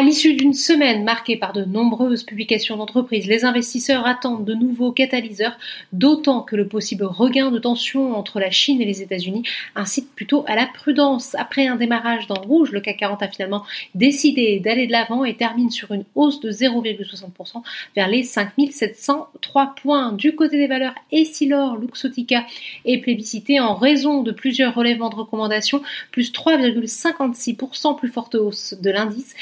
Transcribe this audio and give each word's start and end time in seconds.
À 0.00 0.02
l'issue 0.02 0.32
d'une 0.32 0.54
semaine 0.54 1.04
marquée 1.04 1.36
par 1.36 1.52
de 1.52 1.62
nombreuses 1.62 2.22
publications 2.22 2.78
d'entreprises, 2.78 3.26
les 3.26 3.44
investisseurs 3.44 4.06
attendent 4.06 4.46
de 4.46 4.54
nouveaux 4.54 4.92
catalyseurs, 4.92 5.58
d'autant 5.92 6.40
que 6.40 6.56
le 6.56 6.66
possible 6.66 7.04
regain 7.04 7.50
de 7.50 7.58
tension 7.58 8.16
entre 8.16 8.40
la 8.40 8.50
Chine 8.50 8.80
et 8.80 8.86
les 8.86 9.02
États-Unis 9.02 9.42
incite 9.74 10.10
plutôt 10.14 10.42
à 10.46 10.56
la 10.56 10.64
prudence. 10.64 11.34
Après 11.34 11.66
un 11.66 11.76
démarrage 11.76 12.26
dans 12.28 12.40
le 12.40 12.46
rouge, 12.46 12.72
le 12.72 12.80
CAC 12.80 12.96
40 12.96 13.22
a 13.22 13.28
finalement 13.28 13.62
décidé 13.94 14.58
d'aller 14.58 14.86
de 14.86 14.92
l'avant 14.92 15.22
et 15.22 15.36
termine 15.36 15.68
sur 15.68 15.92
une 15.92 16.06
hausse 16.14 16.40
de 16.40 16.50
0,60% 16.50 17.62
vers 17.94 18.08
les 18.08 18.22
5703 18.22 19.74
points. 19.82 20.12
Du 20.12 20.34
côté 20.34 20.56
des 20.56 20.66
valeurs, 20.66 20.94
Essilor, 21.12 21.76
Luxotica 21.76 22.46
est 22.86 23.02
plébiscité 23.02 23.60
en 23.60 23.74
raison 23.74 24.22
de 24.22 24.32
plusieurs 24.32 24.74
relèvements 24.74 25.10
de 25.10 25.16
recommandations, 25.16 25.82
plus 26.10 26.32
3,56% 26.32 27.98
plus 27.98 28.08
forte 28.08 28.34
hausse 28.34 28.72
de 28.80 28.90
l'indice. 28.90 29.34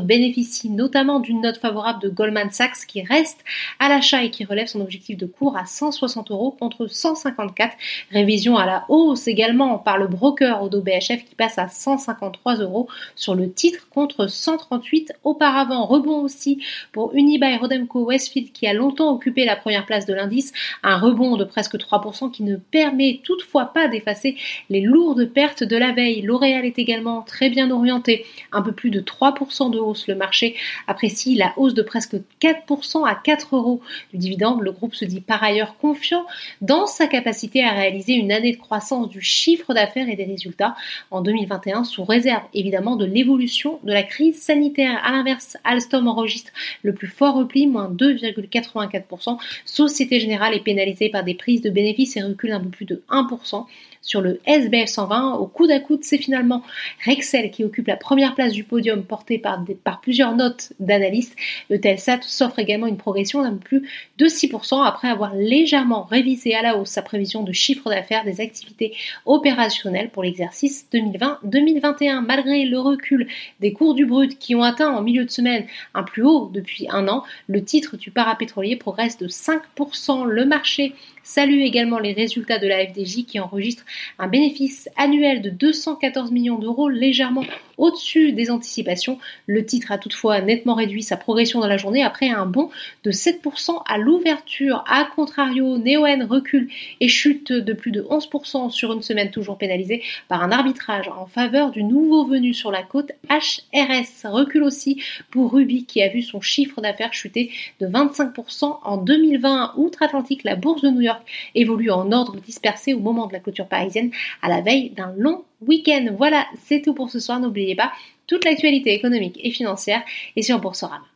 Bénéficie 0.00 0.70
notamment 0.70 1.20
d'une 1.20 1.40
note 1.40 1.56
favorable 1.56 2.02
de 2.02 2.08
Goldman 2.08 2.50
Sachs 2.50 2.86
qui 2.86 3.02
reste 3.02 3.44
à 3.78 3.88
l'achat 3.88 4.24
et 4.24 4.30
qui 4.30 4.44
relève 4.44 4.66
son 4.66 4.80
objectif 4.80 5.16
de 5.16 5.26
cours 5.26 5.56
à 5.56 5.66
160 5.66 6.30
euros 6.30 6.50
contre 6.50 6.86
154. 6.86 7.76
Révision 8.10 8.56
à 8.56 8.66
la 8.66 8.84
hausse 8.88 9.28
également 9.28 9.78
par 9.78 9.98
le 9.98 10.06
broker 10.06 10.62
Odo 10.62 10.80
BHF 10.80 11.24
qui 11.24 11.34
passe 11.36 11.58
à 11.58 11.68
153 11.68 12.56
euros 12.56 12.88
sur 13.14 13.34
le 13.34 13.50
titre 13.50 13.88
contre 13.90 14.26
138 14.26 15.12
auparavant. 15.24 15.86
Rebond 15.86 16.22
aussi 16.22 16.62
pour 16.92 17.14
Unibail 17.14 17.56
Rodemco 17.56 18.04
Westfield 18.04 18.52
qui 18.52 18.66
a 18.66 18.74
longtemps 18.74 19.12
occupé 19.12 19.44
la 19.44 19.56
première 19.56 19.86
place 19.86 20.06
de 20.06 20.14
l'indice. 20.14 20.52
Un 20.82 20.98
rebond 20.98 21.36
de 21.36 21.44
presque 21.44 21.76
3% 21.76 22.30
qui 22.30 22.42
ne 22.42 22.56
permet 22.56 23.20
toutefois 23.24 23.66
pas 23.66 23.88
d'effacer 23.88 24.36
les 24.70 24.80
lourdes 24.80 25.26
pertes 25.26 25.64
de 25.64 25.76
la 25.76 25.92
veille. 25.92 26.22
L'Oréal 26.22 26.64
est 26.64 26.78
également 26.78 27.22
très 27.22 27.50
bien 27.50 27.70
orienté, 27.70 28.24
un 28.52 28.62
peu 28.62 28.72
plus 28.72 28.90
de 28.90 29.00
3% 29.00 29.61
de 29.70 29.78
hausse. 29.78 30.06
Le 30.08 30.14
marché 30.14 30.54
apprécie 30.86 31.34
la 31.34 31.52
hausse 31.56 31.74
de 31.74 31.82
presque 31.82 32.16
4% 32.40 33.06
à 33.06 33.14
4 33.14 33.56
euros 33.56 33.80
du 34.12 34.18
dividende. 34.18 34.60
Le 34.62 34.72
groupe 34.72 34.94
se 34.94 35.04
dit 35.04 35.20
par 35.20 35.42
ailleurs 35.42 35.76
confiant 35.76 36.26
dans 36.60 36.86
sa 36.86 37.06
capacité 37.06 37.64
à 37.64 37.72
réaliser 37.72 38.14
une 38.14 38.32
année 38.32 38.52
de 38.52 38.58
croissance 38.58 39.08
du 39.08 39.20
chiffre 39.20 39.74
d'affaires 39.74 40.08
et 40.08 40.16
des 40.16 40.24
résultats 40.24 40.74
en 41.10 41.20
2021 41.20 41.84
sous 41.84 42.04
réserve 42.04 42.42
évidemment 42.54 42.96
de 42.96 43.04
l'évolution 43.04 43.78
de 43.84 43.92
la 43.92 44.02
crise 44.02 44.40
sanitaire. 44.40 45.00
À 45.04 45.12
l'inverse, 45.12 45.56
Alstom 45.64 46.08
enregistre 46.08 46.52
le 46.82 46.92
plus 46.92 47.08
fort 47.08 47.34
repli, 47.34 47.66
moins 47.66 47.90
2,84%. 47.90 49.38
Société 49.64 50.20
Générale 50.20 50.54
est 50.54 50.60
pénalisée 50.60 51.08
par 51.08 51.24
des 51.24 51.34
prises 51.34 51.62
de 51.62 51.70
bénéfices 51.70 52.16
et 52.16 52.22
recule 52.22 52.52
un 52.52 52.60
peu 52.60 52.68
plus 52.68 52.84
de 52.84 53.02
1% 53.10 53.66
sur 54.02 54.20
le 54.20 54.40
SBF 54.46 54.88
120. 54.88 55.34
Au 55.34 55.46
coude 55.46 55.70
à 55.70 55.80
coude, 55.80 56.02
c'est 56.02 56.18
finalement 56.18 56.62
Rexel 57.06 57.50
qui 57.50 57.64
occupe 57.64 57.86
la 57.86 57.96
première 57.96 58.34
place 58.34 58.52
du 58.52 58.64
podium 58.64 59.04
porté 59.04 59.38
par, 59.42 60.00
plusieurs 60.00 60.34
notes 60.34 60.72
d'analystes. 60.80 61.36
Le 61.68 61.80
Telsat 61.80 62.20
s'offre 62.22 62.58
également 62.58 62.86
une 62.86 62.96
progression 62.96 63.42
d'un 63.42 63.56
plus 63.56 63.88
de 64.18 64.26
6% 64.26 64.82
après 64.84 65.08
avoir 65.08 65.34
légèrement 65.34 66.04
révisé 66.04 66.54
à 66.54 66.62
la 66.62 66.78
hausse 66.78 66.90
sa 66.90 67.02
prévision 67.02 67.42
de 67.42 67.52
chiffre 67.52 67.90
d'affaires 67.90 68.24
des 68.24 68.40
activités 68.40 68.94
opérationnelles 69.26 70.10
pour 70.10 70.22
l'exercice 70.22 70.86
2020-2021. 70.92 72.24
Malgré 72.24 72.64
le 72.64 72.78
recul 72.78 73.28
des 73.60 73.72
cours 73.72 73.94
du 73.94 74.06
brut 74.06 74.38
qui 74.38 74.54
ont 74.54 74.62
atteint 74.62 74.90
en 74.90 75.02
milieu 75.02 75.24
de 75.24 75.30
semaine 75.30 75.66
un 75.94 76.02
plus 76.02 76.22
haut 76.22 76.50
depuis 76.52 76.86
un 76.90 77.08
an, 77.08 77.24
le 77.48 77.62
titre 77.62 77.96
du 77.96 78.10
parapétrolier 78.10 78.76
progresse 78.76 79.18
de 79.18 79.28
5%. 79.28 80.24
Le 80.24 80.44
marché 80.44 80.94
salue 81.22 81.60
également 81.60 81.98
les 81.98 82.12
résultats 82.12 82.58
de 82.58 82.66
la 82.66 82.86
FDJ 82.86 83.24
qui 83.26 83.40
enregistre 83.40 83.84
un 84.18 84.28
bénéfice 84.28 84.88
annuel 84.96 85.42
de 85.42 85.50
214 85.50 86.30
millions 86.30 86.58
d'euros, 86.58 86.88
légèrement 86.88 87.44
au-dessus 87.78 88.32
des 88.32 88.50
anticipations. 88.50 89.18
Le 89.46 89.64
titre 89.64 89.92
a 89.92 89.98
toutefois 89.98 90.40
nettement 90.40 90.74
réduit 90.74 91.02
sa 91.02 91.16
progression 91.16 91.60
dans 91.60 91.66
la 91.66 91.76
journée 91.76 92.02
après 92.02 92.28
un 92.28 92.46
bond 92.46 92.70
de 93.04 93.10
7% 93.10 93.82
à 93.86 93.98
l'ouverture. 93.98 94.84
A 94.86 95.04
contrario, 95.16 95.78
Neoen 95.78 96.24
recule 96.24 96.68
et 97.00 97.08
chute 97.08 97.52
de 97.52 97.72
plus 97.72 97.90
de 97.90 98.02
11% 98.02 98.70
sur 98.70 98.92
une 98.92 99.02
semaine 99.02 99.30
toujours 99.30 99.58
pénalisée 99.58 100.02
par 100.28 100.42
un 100.42 100.52
arbitrage 100.52 101.08
en 101.08 101.26
faveur 101.26 101.70
du 101.70 101.82
nouveau 101.82 102.24
venu 102.24 102.54
sur 102.54 102.70
la 102.70 102.82
côte 102.82 103.12
HRS. 103.28 104.28
Recule 104.28 104.62
aussi 104.62 105.02
pour 105.30 105.52
Ruby 105.52 105.84
qui 105.84 106.02
a 106.02 106.08
vu 106.08 106.22
son 106.22 106.40
chiffre 106.40 106.80
d'affaires 106.80 107.12
chuter 107.12 107.50
de 107.80 107.86
25% 107.86 108.78
en 108.82 108.96
2020. 108.96 109.74
Outre-Atlantique, 109.76 110.44
la 110.44 110.56
bourse 110.56 110.82
de 110.82 110.90
New 110.90 111.00
York 111.00 111.11
évolue 111.54 111.90
en 111.90 112.10
ordre 112.12 112.36
dispersé 112.36 112.94
au 112.94 113.00
moment 113.00 113.26
de 113.26 113.32
la 113.32 113.40
clôture 113.40 113.68
parisienne 113.68 114.10
à 114.42 114.48
la 114.48 114.60
veille 114.60 114.90
d'un 114.90 115.12
long 115.16 115.44
week-end. 115.66 116.06
Voilà, 116.16 116.46
c'est 116.64 116.82
tout 116.82 116.94
pour 116.94 117.10
ce 117.10 117.20
soir. 117.20 117.40
N'oubliez 117.40 117.74
pas, 117.74 117.92
toute 118.26 118.44
l'actualité 118.44 118.94
économique 118.94 119.38
et 119.42 119.50
financière 119.50 120.02
est 120.36 120.42
sur 120.42 120.60
Boursorama. 120.60 121.11